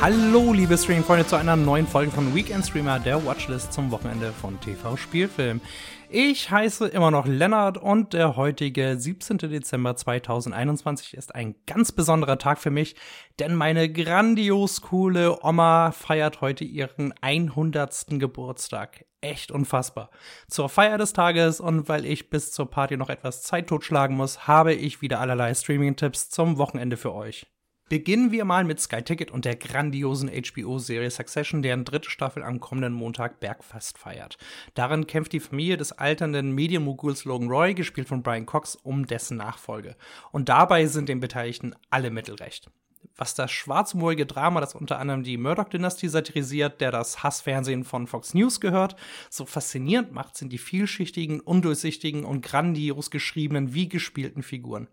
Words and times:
Hallo, 0.00 0.52
liebe 0.52 0.78
Streaming-Freunde, 0.78 1.26
zu 1.26 1.34
einer 1.34 1.56
neuen 1.56 1.84
Folge 1.84 2.12
von 2.12 2.32
Weekend 2.32 2.64
Streamer, 2.64 3.00
der 3.00 3.26
Watchlist 3.26 3.72
zum 3.72 3.90
Wochenende 3.90 4.30
von 4.30 4.60
TV 4.60 4.96
Spielfilm. 4.96 5.60
Ich 6.08 6.52
heiße 6.52 6.86
immer 6.86 7.10
noch 7.10 7.26
Lennart 7.26 7.78
und 7.78 8.12
der 8.12 8.36
heutige 8.36 8.96
17. 8.96 9.38
Dezember 9.38 9.96
2021 9.96 11.14
ist 11.14 11.34
ein 11.34 11.56
ganz 11.66 11.90
besonderer 11.90 12.38
Tag 12.38 12.60
für 12.60 12.70
mich, 12.70 12.94
denn 13.40 13.56
meine 13.56 13.92
grandios 13.92 14.82
coole 14.82 15.42
Oma 15.42 15.90
feiert 15.90 16.42
heute 16.42 16.62
ihren 16.62 17.12
100. 17.20 18.06
Geburtstag. 18.20 19.04
Echt 19.20 19.50
unfassbar. 19.50 20.10
Zur 20.46 20.68
Feier 20.68 20.96
des 20.98 21.12
Tages 21.12 21.58
und 21.58 21.88
weil 21.88 22.06
ich 22.06 22.30
bis 22.30 22.52
zur 22.52 22.70
Party 22.70 22.96
noch 22.96 23.10
etwas 23.10 23.42
Zeit 23.42 23.66
totschlagen 23.66 24.16
muss, 24.16 24.46
habe 24.46 24.74
ich 24.74 25.02
wieder 25.02 25.18
allerlei 25.18 25.52
Streaming-Tipps 25.52 26.30
zum 26.30 26.56
Wochenende 26.56 26.96
für 26.96 27.12
euch. 27.12 27.48
Beginnen 27.88 28.32
wir 28.32 28.44
mal 28.44 28.64
mit 28.64 28.80
Sky 28.80 29.00
Ticket 29.00 29.30
und 29.30 29.46
der 29.46 29.56
grandiosen 29.56 30.28
HBO-Serie 30.28 31.10
Succession, 31.10 31.62
deren 31.62 31.86
dritte 31.86 32.10
Staffel 32.10 32.42
am 32.42 32.60
kommenden 32.60 32.92
Montag 32.92 33.40
Bergfest 33.40 33.96
feiert. 33.96 34.36
Darin 34.74 35.06
kämpft 35.06 35.32
die 35.32 35.40
Familie 35.40 35.78
des 35.78 35.92
alternden 35.92 36.52
Medienmoguls 36.52 37.24
Logan 37.24 37.48
Roy, 37.48 37.72
gespielt 37.72 38.06
von 38.06 38.22
Brian 38.22 38.44
Cox, 38.44 38.74
um 38.74 39.06
dessen 39.06 39.38
Nachfolge. 39.38 39.96
Und 40.32 40.50
dabei 40.50 40.84
sind 40.84 41.08
den 41.08 41.20
Beteiligten 41.20 41.74
alle 41.88 42.10
Mittel 42.10 42.34
recht. 42.34 42.70
Was 43.16 43.34
das 43.34 43.50
schwarzhumorige 43.50 44.26
Drama, 44.26 44.60
das 44.60 44.74
unter 44.74 44.98
anderem 44.98 45.22
die 45.22 45.38
Murdoch-Dynastie 45.38 46.08
satirisiert, 46.08 46.82
der 46.82 46.90
das 46.92 47.22
Hassfernsehen 47.22 47.84
von 47.84 48.06
Fox 48.06 48.34
News 48.34 48.60
gehört, 48.60 48.96
so 49.30 49.46
faszinierend 49.46 50.12
macht, 50.12 50.36
sind 50.36 50.52
die 50.52 50.58
vielschichtigen, 50.58 51.40
undurchsichtigen 51.40 52.26
und 52.26 52.42
grandios 52.42 53.10
geschriebenen 53.10 53.72
wie 53.72 53.88
gespielten 53.88 54.42
Figuren 54.42 54.88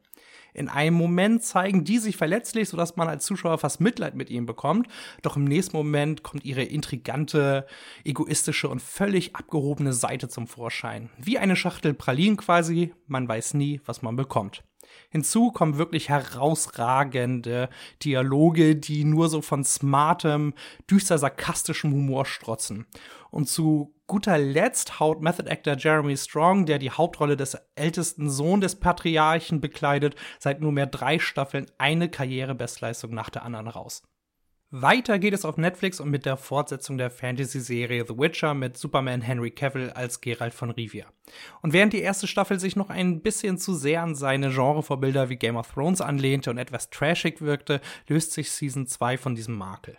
in 0.56 0.70
einem 0.70 0.95
Moment 0.95 1.44
zeigen 1.44 1.84
die 1.84 1.98
sich 1.98 2.17
verletzlich, 2.17 2.70
sodass 2.70 2.95
man 2.95 3.08
als 3.08 3.25
Zuschauer 3.25 3.58
fast 3.58 3.81
Mitleid 3.81 4.16
mit 4.16 4.30
ihnen 4.30 4.45
bekommt. 4.45 4.88
Doch 5.22 5.36
im 5.36 5.44
nächsten 5.44 5.75
Moment 5.75 6.23
kommt 6.23 6.45
ihre 6.45 6.64
intrigante, 6.64 7.66
egoistische 8.03 8.70
und 8.70 8.81
völlig 8.81 9.36
abgehobene 9.36 9.94
Seite 9.94 10.30
zum 10.30 10.48
Vorschein. 10.48 11.09
Wie 11.17 11.38
eine 11.38 11.56
Schachtel 11.56 11.94
Pralinen 11.94 12.38
quasi, 12.38 12.94
man 13.08 13.28
weiß 13.28 13.53
nie, 13.56 13.81
was 13.86 14.02
man 14.02 14.16
bekommt. 14.16 14.64
Hinzu 15.09 15.52
kommen 15.52 15.78
wirklich 15.78 16.09
herausragende 16.09 17.70
Dialoge, 18.03 18.76
die 18.76 19.03
nur 19.03 19.30
so 19.30 19.42
von 19.42 19.64
smartem, 19.64 20.53
düster 20.89 21.17
sarkastischem 21.17 21.92
Humor 21.92 22.26
strotzen. 22.26 22.86
Und 23.31 23.50
zu 23.50 23.94
guter 24.08 24.38
Letzt 24.38 25.00
haut 25.00 25.22
Method 25.22 25.50
Actor 25.50 25.75
Jeremy 25.78 26.16
Strong, 26.16 26.66
der 26.66 26.80
die 26.80 26.92
Hauptrolle 26.92 27.38
des 27.38 27.58
ältesten 27.75 28.30
Sohn 28.30 28.61
des 28.61 28.80
Patriarchen 28.80 29.61
bekleidet, 29.61 30.16
seit 30.39 30.61
nunmehr 30.61 30.88
drei 30.88 31.20
Staffeln 31.20 31.66
eine 31.78 32.09
Karrierebestleistung 32.09 33.14
nach 33.14 33.30
der 33.30 33.44
anderen 33.44 33.67
raus. 33.67 34.03
Weiter 34.72 35.20
geht 35.20 35.33
es 35.33 35.45
auf 35.45 35.58
Netflix 35.58 36.00
und 36.02 36.09
mit 36.09 36.26
der 36.26 36.38
Fortsetzung 36.38 36.98
der 36.98 37.09
Fantasy-Serie 37.09 38.03
The 38.06 38.17
Witcher 38.17 38.53
mit 38.53 38.78
Superman 38.78 39.22
Henry 39.22 39.52
Cavill 39.52 39.92
als 39.92 40.22
Geralt 40.22 40.53
von 40.53 40.72
Rivia. 40.72 41.06
Und 41.61 41.72
während 41.72 41.94
die 41.94 42.02
erste 42.02 42.28
Staffel 42.28 42.59
sich 42.59 42.76
noch 42.76 42.89
ein 42.89 43.22
bisschen 43.22 43.58
zu 43.58 43.73
sehr 43.73 44.02
an 44.02 44.16
seine 44.16 44.50
Genrevorbilder 44.50 45.30
wie 45.30 45.38
Game 45.38 45.56
of 45.56 45.72
Thrones 45.72 46.02
anlehnte 46.02 46.50
und 46.50 46.58
etwas 46.58 46.89
trashig 46.89 47.42
wirkte, 47.42 47.80
löst 48.08 48.33
sich 48.33 48.52
Season 48.52 48.86
2 48.86 49.17
von 49.17 49.36
diesem 49.36 49.56
Makel. 49.56 49.95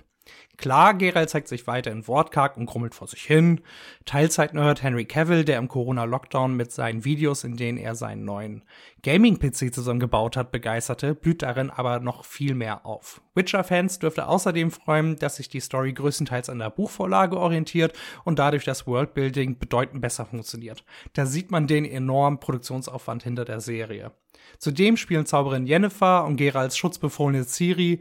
Klar, 0.56 0.94
Geralt 0.94 1.28
zeigt 1.28 1.48
sich 1.48 1.66
weiter 1.66 1.90
in 1.90 2.08
wortkarg 2.08 2.56
und 2.56 2.66
grummelt 2.66 2.94
vor 2.94 3.06
sich 3.06 3.22
hin. 3.22 3.60
Teilzeit-Nerd 4.06 4.82
Henry 4.82 5.04
Cavill, 5.04 5.44
der 5.44 5.58
im 5.58 5.68
Corona-Lockdown 5.68 6.56
mit 6.56 6.72
seinen 6.72 7.04
Videos, 7.04 7.44
in 7.44 7.56
denen 7.56 7.76
er 7.76 7.94
seinen 7.94 8.24
neuen 8.24 8.64
Gaming-PC 9.02 9.74
zusammengebaut 9.74 10.36
hat, 10.36 10.52
begeisterte, 10.52 11.14
blüht 11.14 11.42
darin 11.42 11.70
aber 11.70 12.00
noch 12.00 12.24
viel 12.24 12.54
mehr 12.54 12.86
auf. 12.86 13.20
Witcher-Fans 13.34 13.98
dürfte 13.98 14.26
außerdem 14.26 14.70
freuen, 14.70 15.16
dass 15.16 15.36
sich 15.36 15.50
die 15.50 15.60
Story 15.60 15.92
größtenteils 15.92 16.48
an 16.48 16.58
der 16.58 16.70
Buchvorlage 16.70 17.36
orientiert 17.36 17.92
und 18.24 18.38
dadurch 18.38 18.64
das 18.64 18.86
Worldbuilding 18.86 19.58
bedeutend 19.58 20.00
besser 20.00 20.24
funktioniert. 20.24 20.84
Da 21.12 21.26
sieht 21.26 21.50
man 21.50 21.66
den 21.66 21.84
enormen 21.84 22.40
Produktionsaufwand 22.40 23.22
hinter 23.22 23.44
der 23.44 23.60
Serie. 23.60 24.12
Zudem 24.58 24.96
spielen 24.96 25.26
Zauberin 25.26 25.66
Yennefer 25.66 26.24
und 26.24 26.36
Geralts 26.36 26.78
schutzbefohlene 26.78 27.44
Ciri 27.44 28.00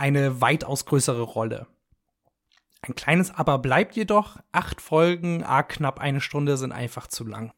eine 0.00 0.40
weitaus 0.40 0.86
größere 0.86 1.22
Rolle. 1.22 1.66
Ein 2.80 2.94
kleines 2.94 3.30
Aber 3.30 3.58
bleibt 3.58 3.94
jedoch, 3.94 4.38
acht 4.50 4.80
Folgen, 4.80 5.44
a 5.44 5.62
knapp 5.62 6.00
eine 6.00 6.22
Stunde 6.22 6.56
sind 6.56 6.72
einfach 6.72 7.06
zu 7.06 7.26
lang. 7.26 7.52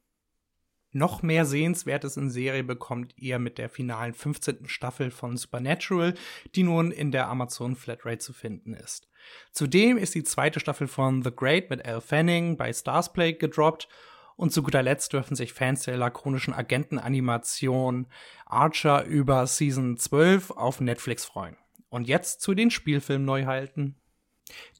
Noch 0.91 1.23
mehr 1.23 1.47
Sehenswertes 1.47 2.17
in 2.17 2.29
Serie 2.29 2.65
bekommt 2.65 3.15
ihr 3.17 3.39
mit 3.39 3.57
der 3.57 3.71
finalen 3.71 4.13
15. 4.13 4.69
Staffel 4.69 5.11
von 5.11 5.37
Supernatural, 5.37 6.15
die 6.55 6.65
nun 6.65 6.91
in 6.91 7.13
der 7.13 7.29
Amazon 7.29 7.77
Flatrate 7.77 8.19
zu 8.19 8.33
finden 8.33 8.75
ist. 8.75 9.09
Zudem 9.53 9.97
ist 9.97 10.15
die 10.15 10.25
zweite 10.25 10.61
Staffel 10.61 10.89
von 10.89 11.23
The 11.23 11.31
Great 11.35 11.71
mit 11.71 11.87
Elle 11.87 12.01
Fanning 12.01 12.57
bei 12.57 12.73
Starsplay 12.73 13.33
gedroppt 13.33 13.89
und 14.37 14.53
zu 14.53 14.63
guter 14.63 14.83
Letzt 14.83 15.13
dürfen 15.13 15.37
sich 15.37 15.53
Fans 15.53 15.85
der 15.85 15.97
lakonischen 15.97 16.53
Agentenanimation 16.53 18.07
Archer 18.45 19.05
über 19.05 19.47
Season 19.47 19.97
12 19.97 20.51
auf 20.51 20.81
Netflix 20.81 21.25
freuen. 21.25 21.57
Und 21.93 22.09
jetzt 22.09 22.41
zu 22.41 22.55
den 22.55 22.71
Spielfilmneuheiten. 22.71 23.97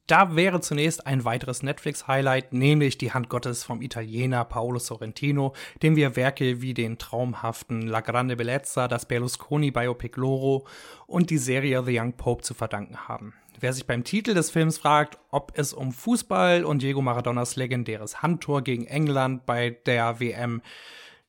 Da 0.07 0.35
wäre 0.35 0.63
zunächst 0.63 1.07
ein 1.07 1.27
weiteres 1.27 1.63
Netflix-Highlight, 1.63 2.55
nämlich 2.55 2.97
die 2.97 3.13
Hand 3.13 3.29
Gottes 3.29 3.65
vom 3.65 3.83
Italiener 3.83 4.47
Paolo 4.47 4.79
Sorrentino, 4.79 5.53
dem 5.83 5.95
wir 5.95 6.17
Werke 6.17 6.63
wie 6.63 6.73
den 6.73 6.97
traumhaften 6.97 7.83
La 7.83 8.01
Grande 8.01 8.35
Bellezza, 8.35 8.89
das 8.89 9.07
Berlusconi-Biopic 9.07 10.19
Loro 10.19 10.67
und 11.07 11.29
die 11.29 11.37
Serie 11.37 11.85
The 11.85 12.01
Young 12.01 12.15
Pope 12.15 12.43
zu 12.43 12.55
verdanken 12.55 13.09
haben. 13.09 13.35
Wer 13.61 13.75
sich 13.75 13.87
beim 13.87 14.05
Titel 14.05 14.33
des 14.33 14.51
Films 14.51 14.79
fragt, 14.79 15.19
ob 15.31 15.53
es 15.55 15.75
um 15.75 15.93
Fußball 15.93 16.65
und 16.65 16.81
Diego 16.81 17.03
Maradonas 17.03 17.57
legendäres 17.57 18.23
Handtor 18.23 18.63
gegen 18.63 18.87
England 18.87 19.45
bei 19.45 19.79
der 19.85 20.19
WM 20.19 20.63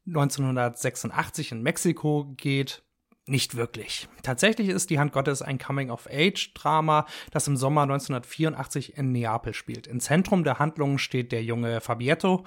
1986 0.08 1.52
in 1.52 1.62
Mexiko 1.62 2.34
geht, 2.38 2.83
nicht 3.26 3.56
wirklich. 3.56 4.08
Tatsächlich 4.22 4.70
ist 4.70 4.90
Die 4.90 5.00
Hand 5.00 5.14
Gottes 5.14 5.42
ein 5.42 5.58
Coming-of-Age-Drama, 5.58 7.06
das 7.32 7.48
im 7.48 7.56
Sommer 7.56 7.84
1984 7.84 8.98
in 8.98 9.12
Neapel 9.12 9.54
spielt. 9.54 9.88
Im 9.88 10.00
Zentrum 10.00 10.44
der 10.44 10.60
Handlung 10.60 10.98
steht 10.98 11.32
der 11.32 11.44
junge 11.44 11.80
Fabietto, 11.80 12.44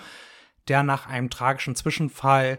der 0.68 0.82
nach 0.82 1.06
einem 1.06 1.30
tragischen 1.30 1.76
Zwischenfall 1.76 2.58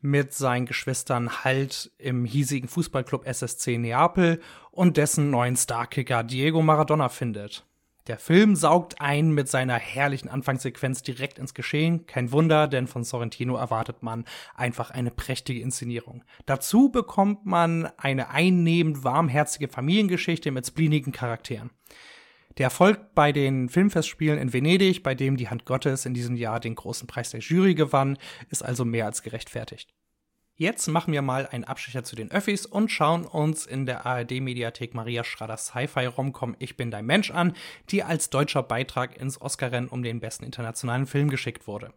mit 0.00 0.32
seinen 0.32 0.66
Geschwistern 0.66 1.44
Halt 1.44 1.90
im 1.98 2.24
hiesigen 2.24 2.68
Fußballclub 2.68 3.26
SSC 3.26 3.78
Neapel 3.78 4.40
und 4.70 4.96
dessen 4.96 5.30
neuen 5.30 5.56
Starkicker 5.56 6.22
Diego 6.22 6.62
Maradona 6.62 7.08
findet. 7.08 7.67
Der 8.08 8.18
Film 8.18 8.56
saugt 8.56 9.02
ein 9.02 9.32
mit 9.32 9.48
seiner 9.48 9.74
herrlichen 9.74 10.30
Anfangssequenz 10.30 11.02
direkt 11.02 11.38
ins 11.38 11.52
Geschehen. 11.52 12.06
Kein 12.06 12.32
Wunder, 12.32 12.66
denn 12.66 12.86
von 12.86 13.04
Sorrentino 13.04 13.56
erwartet 13.56 14.02
man 14.02 14.24
einfach 14.54 14.90
eine 14.90 15.10
prächtige 15.10 15.60
Inszenierung. 15.60 16.24
Dazu 16.46 16.88
bekommt 16.88 17.44
man 17.44 17.90
eine 17.98 18.30
einnehmend 18.30 19.04
warmherzige 19.04 19.68
Familiengeschichte 19.68 20.50
mit 20.50 20.66
spleenigen 20.66 21.12
Charakteren. 21.12 21.70
Der 22.56 22.64
Erfolg 22.64 23.14
bei 23.14 23.30
den 23.30 23.68
Filmfestspielen 23.68 24.38
in 24.38 24.54
Venedig, 24.54 25.02
bei 25.02 25.14
dem 25.14 25.36
die 25.36 25.50
Hand 25.50 25.66
Gottes 25.66 26.06
in 26.06 26.14
diesem 26.14 26.34
Jahr 26.34 26.60
den 26.60 26.76
großen 26.76 27.06
Preis 27.06 27.30
der 27.30 27.40
Jury 27.40 27.74
gewann, 27.74 28.16
ist 28.48 28.64
also 28.64 28.86
mehr 28.86 29.04
als 29.04 29.22
gerechtfertigt. 29.22 29.94
Jetzt 30.60 30.88
machen 30.88 31.12
wir 31.12 31.22
mal 31.22 31.46
einen 31.46 31.62
Abstecher 31.62 32.02
zu 32.02 32.16
den 32.16 32.32
Öffis 32.32 32.66
und 32.66 32.90
schauen 32.90 33.24
uns 33.24 33.64
in 33.64 33.86
der 33.86 34.04
ARD-Mediathek 34.04 34.92
Maria 34.92 35.22
Schraders 35.22 35.66
Sci-Fi-Romcom 35.66 36.56
Ich 36.58 36.76
bin 36.76 36.90
dein 36.90 37.06
Mensch 37.06 37.30
an, 37.30 37.52
die 37.90 38.02
als 38.02 38.28
deutscher 38.28 38.64
Beitrag 38.64 39.16
ins 39.16 39.40
Oscar-Rennen 39.40 39.86
um 39.86 40.02
den 40.02 40.18
besten 40.18 40.44
internationalen 40.44 41.06
Film 41.06 41.30
geschickt 41.30 41.68
wurde. 41.68 41.92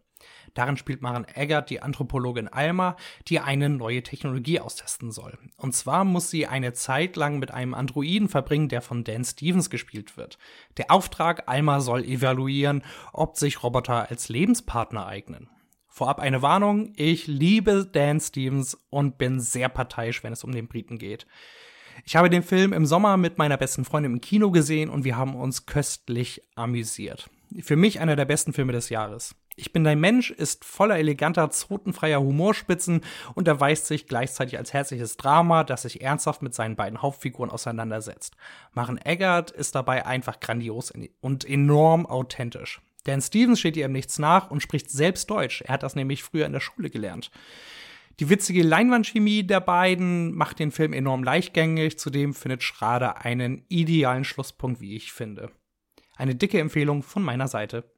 Darin 0.54 0.76
spielt 0.76 1.02
Maren 1.02 1.26
Eggert 1.26 1.70
die 1.70 1.82
Anthropologin 1.82 2.46
Alma, 2.46 2.96
die 3.26 3.40
eine 3.40 3.68
neue 3.68 4.04
Technologie 4.04 4.60
austesten 4.60 5.10
soll. 5.10 5.36
Und 5.56 5.74
zwar 5.74 6.04
muss 6.04 6.30
sie 6.30 6.46
eine 6.46 6.72
Zeit 6.72 7.16
lang 7.16 7.40
mit 7.40 7.50
einem 7.50 7.74
Androiden 7.74 8.28
verbringen, 8.28 8.68
der 8.68 8.80
von 8.80 9.02
Dan 9.02 9.24
Stevens 9.24 9.70
gespielt 9.70 10.16
wird. 10.16 10.38
Der 10.76 10.92
Auftrag, 10.92 11.48
Alma 11.48 11.80
soll 11.80 12.04
evaluieren, 12.04 12.84
ob 13.12 13.36
sich 13.36 13.64
Roboter 13.64 14.08
als 14.08 14.28
Lebenspartner 14.28 15.04
eignen. 15.04 15.50
Vorab 15.94 16.20
eine 16.20 16.40
Warnung, 16.40 16.94
ich 16.96 17.26
liebe 17.26 17.84
Dan 17.84 18.18
Stevens 18.18 18.78
und 18.88 19.18
bin 19.18 19.40
sehr 19.40 19.68
parteiisch, 19.68 20.24
wenn 20.24 20.32
es 20.32 20.42
um 20.42 20.50
den 20.50 20.66
Briten 20.66 20.96
geht. 20.96 21.26
Ich 22.06 22.16
habe 22.16 22.30
den 22.30 22.42
Film 22.42 22.72
im 22.72 22.86
Sommer 22.86 23.18
mit 23.18 23.36
meiner 23.36 23.58
besten 23.58 23.84
Freundin 23.84 24.14
im 24.14 24.20
Kino 24.22 24.50
gesehen 24.50 24.88
und 24.88 25.04
wir 25.04 25.18
haben 25.18 25.36
uns 25.36 25.66
köstlich 25.66 26.42
amüsiert. 26.54 27.28
Für 27.60 27.76
mich 27.76 28.00
einer 28.00 28.16
der 28.16 28.24
besten 28.24 28.54
Filme 28.54 28.72
des 28.72 28.88
Jahres. 28.88 29.34
Ich 29.54 29.74
bin 29.74 29.84
dein 29.84 30.00
Mensch 30.00 30.30
ist 30.30 30.64
voller 30.64 30.96
eleganter, 30.96 31.50
zotenfreier 31.50 32.22
Humorspitzen 32.22 33.02
und 33.34 33.46
erweist 33.46 33.84
sich 33.84 34.06
gleichzeitig 34.06 34.56
als 34.56 34.72
herzliches 34.72 35.18
Drama, 35.18 35.62
das 35.62 35.82
sich 35.82 36.00
ernsthaft 36.00 36.40
mit 36.40 36.54
seinen 36.54 36.74
beiden 36.74 37.02
Hauptfiguren 37.02 37.50
auseinandersetzt. 37.50 38.34
Maren 38.72 38.96
Eggert 38.96 39.50
ist 39.50 39.74
dabei 39.74 40.06
einfach 40.06 40.40
grandios 40.40 40.90
und 41.20 41.44
enorm 41.44 42.06
authentisch. 42.06 42.80
Dan 43.04 43.20
Stevens 43.20 43.60
steht 43.60 43.76
ihr 43.76 43.86
im 43.86 43.92
Nichts 43.92 44.18
nach 44.18 44.50
und 44.50 44.62
spricht 44.62 44.90
selbst 44.90 45.28
Deutsch. 45.30 45.62
Er 45.62 45.74
hat 45.74 45.82
das 45.82 45.96
nämlich 45.96 46.22
früher 46.22 46.46
in 46.46 46.52
der 46.52 46.60
Schule 46.60 46.90
gelernt. 46.90 47.30
Die 48.20 48.28
witzige 48.28 48.62
Leinwandchemie 48.62 49.42
der 49.42 49.60
beiden 49.60 50.34
macht 50.34 50.58
den 50.58 50.70
Film 50.70 50.92
enorm 50.92 51.24
leichtgängig, 51.24 51.98
zudem 51.98 52.34
findet 52.34 52.62
Schrader 52.62 53.24
einen 53.24 53.64
idealen 53.68 54.24
Schlusspunkt, 54.24 54.80
wie 54.80 54.94
ich 54.94 55.12
finde. 55.12 55.50
Eine 56.16 56.34
dicke 56.34 56.60
Empfehlung 56.60 57.02
von 57.02 57.22
meiner 57.22 57.48
Seite. 57.48 57.90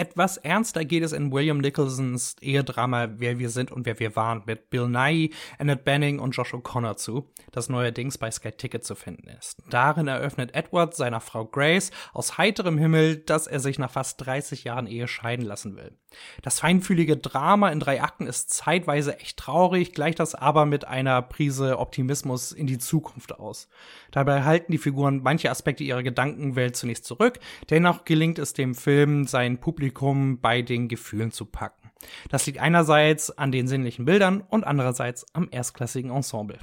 Etwas 0.00 0.38
ernster 0.38 0.86
geht 0.86 1.02
es 1.02 1.12
in 1.12 1.30
William 1.30 1.58
Nicholsons 1.58 2.34
Ehedrama 2.40 3.10
Wer 3.18 3.38
wir 3.38 3.50
sind 3.50 3.70
und 3.70 3.84
wer 3.84 3.98
wir 3.98 4.16
waren 4.16 4.42
mit 4.46 4.70
Bill 4.70 4.88
Nye, 4.88 5.28
Annette 5.58 5.82
Benning 5.82 6.20
und 6.20 6.34
Josh 6.34 6.54
O'Connor 6.54 6.96
zu, 6.96 7.28
das 7.52 7.68
neuerdings 7.68 8.16
bei 8.16 8.30
Sky 8.30 8.50
Ticket 8.50 8.82
zu 8.82 8.94
finden 8.94 9.28
ist. 9.28 9.58
Darin 9.68 10.08
eröffnet 10.08 10.54
Edward 10.54 10.96
seiner 10.96 11.20
Frau 11.20 11.44
Grace 11.44 11.90
aus 12.14 12.38
heiterem 12.38 12.78
Himmel, 12.78 13.18
dass 13.18 13.46
er 13.46 13.60
sich 13.60 13.78
nach 13.78 13.90
fast 13.90 14.24
30 14.24 14.64
Jahren 14.64 14.86
Ehe 14.86 15.06
scheiden 15.06 15.44
lassen 15.44 15.76
will. 15.76 15.92
Das 16.42 16.60
feinfühlige 16.60 17.18
Drama 17.18 17.68
in 17.68 17.78
drei 17.78 18.02
Akten 18.02 18.26
ist 18.26 18.48
zeitweise 18.50 19.18
echt 19.18 19.36
traurig, 19.36 19.92
gleicht 19.92 20.18
das 20.18 20.34
aber 20.34 20.64
mit 20.64 20.86
einer 20.86 21.20
Prise 21.20 21.78
Optimismus 21.78 22.52
in 22.52 22.66
die 22.66 22.78
Zukunft 22.78 23.38
aus. 23.38 23.68
Dabei 24.10 24.44
halten 24.44 24.72
die 24.72 24.78
Figuren 24.78 25.20
manche 25.22 25.50
Aspekte 25.50 25.84
ihrer 25.84 26.02
Gedankenwelt 26.02 26.74
zunächst 26.74 27.04
zurück, 27.04 27.38
dennoch 27.68 28.06
gelingt 28.06 28.38
es 28.38 28.54
dem 28.54 28.74
Film, 28.74 29.26
sein 29.26 29.58
Publikum 29.58 29.89
bei 30.40 30.62
den 30.62 30.88
Gefühlen 30.88 31.30
zu 31.30 31.46
packen. 31.46 31.90
Das 32.28 32.46
liegt 32.46 32.58
einerseits 32.58 33.30
an 33.30 33.52
den 33.52 33.68
sinnlichen 33.68 34.04
Bildern 34.04 34.40
und 34.40 34.64
andererseits 34.64 35.26
am 35.34 35.48
erstklassigen 35.50 36.10
Ensemble. 36.10 36.58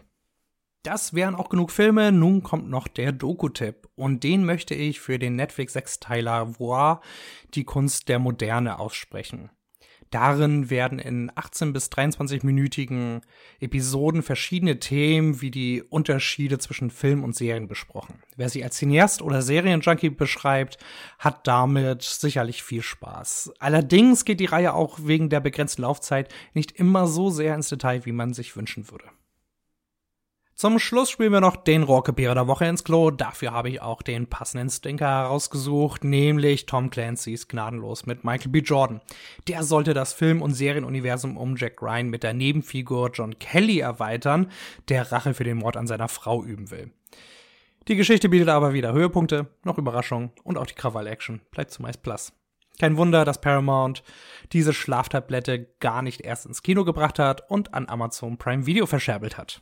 Das 0.83 1.13
wären 1.13 1.35
auch 1.35 1.49
genug 1.49 1.71
Filme. 1.71 2.11
Nun 2.11 2.43
kommt 2.43 2.69
noch 2.69 2.87
der 2.87 3.11
Doku-Tipp. 3.11 3.89
Und 3.95 4.23
den 4.23 4.45
möchte 4.45 4.73
ich 4.73 5.01
für 5.01 5.19
den 5.19 5.35
Netflix-Sechsteiler 5.35 6.59
Voir, 6.59 7.01
die 7.55 7.65
Kunst 7.65 8.07
der 8.07 8.19
Moderne, 8.19 8.79
aussprechen. 8.79 9.49
Darin 10.11 10.69
werden 10.69 10.99
in 10.99 11.31
18 11.35 11.73
bis 11.73 11.91
23-minütigen 11.91 13.21
Episoden 13.59 14.23
verschiedene 14.23 14.79
Themen 14.79 15.41
wie 15.41 15.51
die 15.51 15.83
Unterschiede 15.83 16.59
zwischen 16.59 16.89
Film 16.89 17.23
und 17.23 17.35
Serien 17.35 17.67
besprochen. 17.67 18.21
Wer 18.35 18.49
sich 18.49 18.63
als 18.63 18.77
Cineast 18.77 19.21
oder 19.21 19.41
Serienjunkie 19.41 20.09
beschreibt, 20.09 20.77
hat 21.19 21.45
damit 21.47 22.03
sicherlich 22.03 22.63
viel 22.63 22.81
Spaß. 22.81 23.53
Allerdings 23.59 24.23
geht 24.23 24.39
die 24.39 24.45
Reihe 24.45 24.73
auch 24.73 24.99
wegen 25.01 25.29
der 25.29 25.39
begrenzten 25.39 25.81
Laufzeit 25.81 26.33
nicht 26.53 26.71
immer 26.73 27.07
so 27.07 27.29
sehr 27.29 27.55
ins 27.55 27.69
Detail, 27.69 28.05
wie 28.05 28.11
man 28.11 28.33
sich 28.33 28.55
wünschen 28.55 28.89
würde. 28.89 29.05
Zum 30.57 30.79
Schluss 30.79 31.11
spielen 31.11 31.33
wir 31.33 31.39
noch 31.39 31.55
den 31.55 31.83
Rohrkrepierer 31.83 32.33
der 32.33 32.47
Woche 32.47 32.65
ins 32.65 32.83
Klo. 32.83 33.11
Dafür 33.11 33.51
habe 33.51 33.69
ich 33.69 33.79
auch 33.79 34.01
den 34.01 34.25
passenden 34.25 34.71
Stinker 34.71 35.05
herausgesucht, 35.05 36.03
nämlich 36.03 36.65
Tom 36.65 36.89
Clancy's 36.89 37.47
Gnadenlos 37.47 38.07
mit 38.07 38.23
Michael 38.23 38.49
B. 38.49 38.61
Jordan. 38.61 38.99
Der 39.47 39.61
sollte 39.61 39.93
das 39.93 40.13
Film- 40.13 40.41
und 40.41 40.55
Serienuniversum 40.55 41.37
um 41.37 41.57
Jack 41.57 41.79
Ryan 41.83 42.09
mit 42.09 42.23
der 42.23 42.33
Nebenfigur 42.33 43.11
John 43.13 43.37
Kelly 43.37 43.77
erweitern, 43.77 44.49
der 44.89 45.11
Rache 45.11 45.35
für 45.35 45.43
den 45.43 45.57
Mord 45.57 45.77
an 45.77 45.85
seiner 45.85 46.07
Frau 46.07 46.43
üben 46.43 46.71
will. 46.71 46.89
Die 47.87 47.95
Geschichte 47.95 48.27
bietet 48.27 48.49
aber 48.49 48.73
wieder 48.73 48.93
Höhepunkte, 48.93 49.45
noch 49.63 49.77
Überraschungen 49.77 50.31
und 50.43 50.57
auch 50.57 50.65
die 50.65 50.73
Krawall-Action 50.73 51.41
bleibt 51.51 51.69
zumeist 51.69 52.01
Plus. 52.01 52.33
Kein 52.79 52.97
Wunder, 52.97 53.25
dass 53.25 53.41
Paramount 53.41 54.01
diese 54.53 54.73
Schlaftablette 54.73 55.67
gar 55.79 56.01
nicht 56.01 56.21
erst 56.21 56.47
ins 56.47 56.63
Kino 56.63 56.83
gebracht 56.83 57.19
hat 57.19 57.47
und 57.47 57.75
an 57.75 57.87
Amazon 57.87 58.39
Prime 58.39 58.65
Video 58.65 58.87
verscherbelt 58.87 59.37
hat 59.37 59.61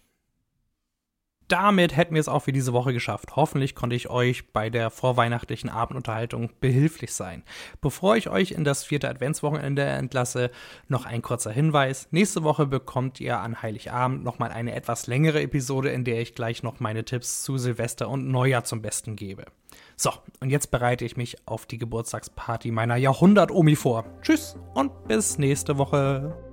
damit 1.47 1.95
hätten 1.95 2.15
wir 2.15 2.21
es 2.21 2.27
auch 2.27 2.41
für 2.43 2.51
diese 2.51 2.73
Woche 2.73 2.93
geschafft. 2.93 3.35
Hoffentlich 3.35 3.75
konnte 3.75 3.95
ich 3.95 4.09
euch 4.09 4.51
bei 4.51 4.69
der 4.69 4.89
vorweihnachtlichen 4.89 5.69
Abendunterhaltung 5.69 6.49
behilflich 6.59 7.13
sein. 7.13 7.43
Bevor 7.81 8.15
ich 8.15 8.29
euch 8.29 8.51
in 8.51 8.63
das 8.63 8.83
vierte 8.83 9.09
Adventswochenende 9.09 9.83
entlasse, 9.83 10.51
noch 10.87 11.05
ein 11.05 11.21
kurzer 11.21 11.51
Hinweis. 11.51 12.07
Nächste 12.11 12.43
Woche 12.43 12.65
bekommt 12.65 13.19
ihr 13.19 13.39
an 13.39 13.61
Heiligabend 13.61 14.23
nochmal 14.23 14.51
eine 14.51 14.73
etwas 14.75 15.07
längere 15.07 15.41
Episode, 15.41 15.89
in 15.89 16.03
der 16.03 16.21
ich 16.21 16.35
gleich 16.35 16.63
noch 16.63 16.79
meine 16.79 17.05
Tipps 17.05 17.43
zu 17.43 17.57
Silvester 17.57 18.09
und 18.09 18.27
Neujahr 18.29 18.63
zum 18.63 18.81
Besten 18.81 19.15
gebe. 19.15 19.45
So, 19.97 20.11
und 20.41 20.49
jetzt 20.49 20.71
bereite 20.71 21.05
ich 21.05 21.15
mich 21.15 21.47
auf 21.47 21.65
die 21.65 21.77
Geburtstagsparty 21.77 22.71
meiner 22.71 22.97
Jahrhundert-Omi 22.97 23.75
vor. 23.75 24.05
Tschüss 24.21 24.57
und 24.73 25.07
bis 25.07 25.37
nächste 25.37 25.77
Woche. 25.77 26.44